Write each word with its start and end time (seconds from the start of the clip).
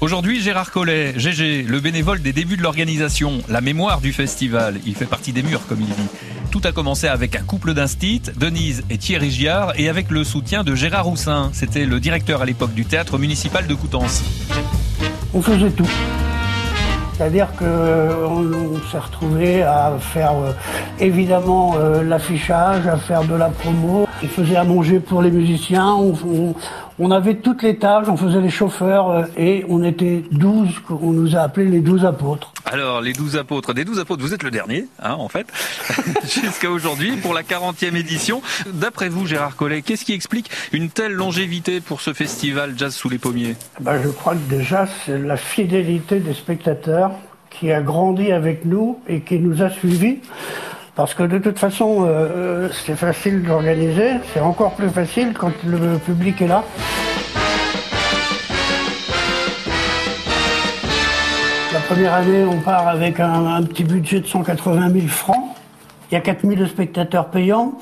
Aujourd'hui, 0.00 0.40
Gérard 0.40 0.70
Collet, 0.70 1.12
GG, 1.18 1.64
le 1.64 1.78
bénévole 1.78 2.22
des 2.22 2.32
débuts 2.32 2.56
de 2.56 2.62
l'organisation, 2.62 3.42
la 3.50 3.60
mémoire 3.60 4.00
du 4.00 4.14
festival, 4.14 4.80
il 4.86 4.94
fait 4.94 5.04
partie 5.04 5.34
des 5.34 5.42
murs, 5.42 5.66
comme 5.68 5.82
il 5.82 5.88
dit. 5.88 6.08
Tout 6.50 6.62
a 6.64 6.72
commencé 6.72 7.06
avec 7.06 7.36
un 7.36 7.42
couple 7.42 7.74
d'instits, 7.74 8.22
Denise 8.34 8.82
et 8.88 8.96
Thierry 8.96 9.30
Giard, 9.30 9.74
et 9.76 9.90
avec 9.90 10.10
le 10.10 10.24
soutien 10.24 10.64
de 10.64 10.74
Gérard 10.74 11.04
Roussin. 11.04 11.50
C'était 11.52 11.84
le 11.84 12.00
directeur 12.00 12.40
à 12.40 12.46
l'époque 12.46 12.72
du 12.72 12.86
théâtre 12.86 13.18
municipal 13.18 13.66
de 13.66 13.74
Coutances. 13.74 14.24
On 15.34 15.42
faisait 15.42 15.70
tout. 15.70 15.90
C'est-à-dire 17.20 17.48
qu'on 17.58 18.80
s'est 18.90 18.98
retrouvé 18.98 19.62
à 19.62 19.92
faire 20.00 20.32
euh, 20.32 20.52
évidemment 20.98 21.74
euh, 21.76 22.02
l'affichage, 22.02 22.86
à 22.86 22.96
faire 22.96 23.24
de 23.24 23.34
la 23.34 23.50
promo. 23.50 24.08
On 24.22 24.26
faisait 24.26 24.56
à 24.56 24.64
manger 24.64 25.00
pour 25.00 25.20
les 25.20 25.30
musiciens, 25.30 25.92
avait 27.10 27.36
toutes 27.36 27.62
les 27.62 27.76
tâches, 27.76 28.08
on 28.08 28.16
faisait 28.16 28.40
les 28.40 28.50
chauffeurs 28.50 29.10
euh, 29.10 29.24
et 29.38 29.64
on 29.68 29.82
était 29.82 30.22
12, 30.32 30.68
on 30.90 31.12
nous 31.12 31.34
a 31.34 31.40
appelés 31.40 31.64
les 31.66 31.80
12 31.80 32.04
apôtres. 32.04 32.52
Alors, 32.66 33.00
les 33.00 33.14
12 33.14 33.36
apôtres, 33.36 33.72
des 33.72 33.84
12 33.84 34.00
apôtres, 34.00 34.22
vous 34.22 34.34
êtes 34.34 34.42
le 34.42 34.50
dernier, 34.50 34.86
hein, 35.02 35.14
en 35.18 35.28
fait, 35.28 35.46
jusqu'à 36.24 36.70
aujourd'hui, 36.70 37.16
pour 37.16 37.32
la 37.32 37.42
40e 37.42 37.96
édition. 37.96 38.42
D'après 38.66 39.08
vous, 39.08 39.26
Gérard 39.26 39.56
Collet, 39.56 39.80
qu'est-ce 39.80 40.04
qui 40.04 40.12
explique 40.12 40.50
une 40.72 40.90
telle 40.90 41.12
longévité 41.12 41.80
pour 41.80 42.02
ce 42.02 42.12
festival 42.12 42.74
Jazz 42.76 42.94
sous 42.94 43.08
les 43.08 43.18
pommiers? 43.18 43.56
Ben, 43.80 44.00
Je 44.02 44.08
crois 44.08 44.34
que 44.34 44.50
déjà, 44.50 44.86
c'est 45.06 45.18
la 45.18 45.38
fidélité 45.38 46.20
des 46.20 46.34
spectateurs 46.34 47.12
qui 47.48 47.72
a 47.72 47.80
grandi 47.80 48.30
avec 48.30 48.64
nous 48.64 49.00
et 49.08 49.20
qui 49.22 49.38
nous 49.38 49.62
a 49.62 49.70
suivis. 49.70 50.18
Parce 51.00 51.14
que 51.14 51.22
de 51.22 51.38
toute 51.38 51.58
façon, 51.58 52.04
euh, 52.04 52.08
euh, 52.08 52.68
c'est 52.84 52.96
facile 52.96 53.42
d'organiser, 53.42 54.10
c'est 54.34 54.40
encore 54.40 54.72
plus 54.74 54.90
facile 54.90 55.32
quand 55.32 55.52
le 55.64 55.98
public 55.98 56.42
est 56.42 56.46
là. 56.46 56.64
Première 61.90 62.14
année, 62.14 62.44
on 62.44 62.60
part 62.60 62.86
avec 62.86 63.18
un, 63.18 63.64
petit 63.64 63.82
budget 63.82 64.20
de 64.20 64.26
180 64.26 64.92
000 64.92 65.06
francs. 65.08 65.56
Il 66.08 66.14
y 66.14 66.16
a 66.16 66.20
4000 66.20 66.68
spectateurs 66.68 67.30
payants. 67.30 67.72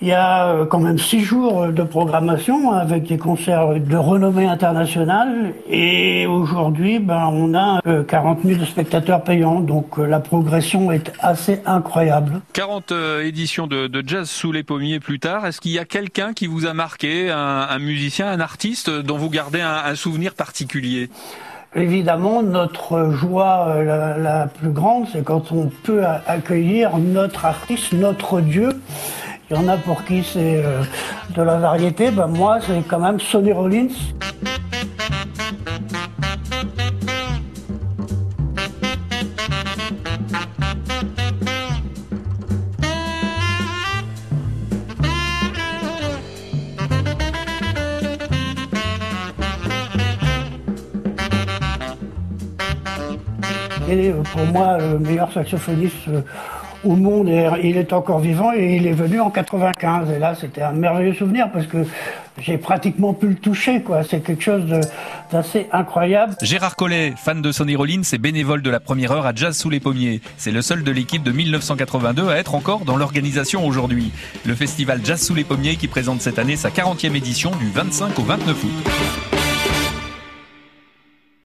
Il 0.00 0.08
y 0.08 0.12
a 0.12 0.48
euh, 0.48 0.66
quand 0.66 0.80
même 0.80 0.98
six 0.98 1.20
jours 1.20 1.68
de 1.68 1.82
programmation 1.84 2.72
avec 2.72 3.04
des 3.04 3.18
concerts 3.18 3.78
de 3.78 3.96
renommée 3.96 4.46
internationale. 4.46 5.54
Et 5.68 6.26
aujourd'hui, 6.26 6.98
ben, 6.98 7.30
on 7.32 7.54
a 7.54 7.80
40 8.08 8.40
euh, 8.44 8.54
000 8.54 8.64
spectateurs 8.64 9.22
payants. 9.22 9.60
Donc 9.60 9.96
euh, 9.96 10.06
la 10.06 10.18
progression 10.18 10.90
est 10.90 11.12
assez 11.20 11.60
incroyable. 11.64 12.40
40 12.54 12.92
éditions 13.22 13.68
de, 13.68 14.02
jazz 14.04 14.28
sous 14.28 14.50
les 14.50 14.64
pommiers 14.64 14.98
plus 14.98 15.20
tard. 15.20 15.46
Est-ce 15.46 15.60
qu'il 15.60 15.70
y 15.70 15.78
a 15.78 15.84
quelqu'un 15.84 16.32
qui 16.32 16.48
vous 16.48 16.66
a 16.66 16.74
marqué, 16.74 17.30
un, 17.30 17.78
musicien, 17.78 18.26
un 18.26 18.40
artiste 18.40 18.90
dont 18.90 19.18
vous 19.18 19.30
gardez 19.30 19.60
un, 19.60 19.94
souvenir 19.94 20.34
particulier? 20.34 21.10
Évidemment, 21.74 22.42
notre 22.42 23.10
joie 23.12 23.82
la, 23.82 24.18
la 24.18 24.46
plus 24.46 24.70
grande, 24.70 25.06
c'est 25.10 25.24
quand 25.24 25.52
on 25.52 25.70
peut 25.82 26.04
accueillir 26.26 26.98
notre 26.98 27.46
artiste, 27.46 27.94
notre 27.94 28.40
Dieu. 28.42 28.68
Il 29.50 29.56
y 29.56 29.58
en 29.58 29.68
a 29.68 29.78
pour 29.78 30.04
qui 30.04 30.22
c'est 30.22 30.62
euh, 30.64 30.82
de 31.34 31.42
la 31.42 31.56
variété. 31.56 32.10
Ben 32.10 32.26
moi, 32.26 32.58
c'est 32.60 32.86
quand 32.86 33.00
même 33.00 33.20
Sonny 33.20 33.52
Rollins. 33.52 33.88
Et 53.90 54.12
pour 54.32 54.44
moi, 54.46 54.78
le 54.78 54.98
meilleur 54.98 55.32
saxophoniste 55.32 56.08
euh, 56.08 56.22
au 56.84 56.96
monde 56.96 57.28
il 57.62 57.76
est 57.76 57.92
encore 57.92 58.18
vivant 58.18 58.52
et 58.52 58.76
il 58.76 58.86
est 58.86 58.92
venu 58.92 59.20
en 59.20 59.30
95. 59.30 60.10
Et 60.10 60.18
là, 60.18 60.34
c'était 60.38 60.62
un 60.62 60.72
merveilleux 60.72 61.14
souvenir 61.14 61.50
parce 61.52 61.66
que 61.66 61.78
j'ai 62.40 62.58
pratiquement 62.58 63.14
pu 63.14 63.28
le 63.28 63.34
toucher. 63.34 63.82
C'est 64.08 64.22
quelque 64.24 64.42
chose 64.42 64.64
d'assez 65.30 65.68
incroyable. 65.72 66.34
Gérard 66.42 66.76
Collet, 66.76 67.14
fan 67.16 67.42
de 67.42 67.52
Sonny 67.52 67.76
Rollins 67.76 68.02
et 68.12 68.18
bénévole 68.18 68.62
de 68.62 68.70
la 68.70 68.80
première 68.80 69.12
heure 69.12 69.26
à 69.26 69.34
Jazz 69.34 69.56
sous 69.56 69.70
les 69.70 69.80
pommiers. 69.80 70.20
C'est 70.36 70.50
le 70.50 70.62
seul 70.62 70.82
de 70.82 70.90
l'équipe 70.90 71.22
de 71.22 71.32
1982 71.32 72.28
à 72.28 72.36
être 72.36 72.54
encore 72.54 72.80
dans 72.80 72.96
l'organisation 72.96 73.66
aujourd'hui. 73.66 74.12
Le 74.44 74.54
festival 74.54 75.00
Jazz 75.04 75.22
sous 75.22 75.34
les 75.34 75.44
pommiers 75.44 75.76
qui 75.76 75.88
présente 75.88 76.20
cette 76.20 76.38
année 76.38 76.56
sa 76.56 76.70
40e 76.70 77.14
édition 77.14 77.50
du 77.52 77.70
25 77.70 78.18
au 78.18 78.22
29 78.22 78.64
août. 78.64 79.41